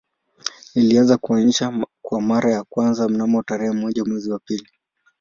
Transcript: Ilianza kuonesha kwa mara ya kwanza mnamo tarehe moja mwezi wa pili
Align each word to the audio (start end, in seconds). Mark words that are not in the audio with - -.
Ilianza 0.75 1.17
kuonesha 1.17 1.85
kwa 2.01 2.21
mara 2.21 2.51
ya 2.51 2.63
kwanza 2.63 3.09
mnamo 3.09 3.43
tarehe 3.43 3.71
moja 3.71 4.05
mwezi 4.05 4.31
wa 4.31 4.39
pili 4.39 4.67